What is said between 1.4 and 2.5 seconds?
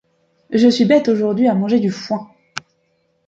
à manger du foin.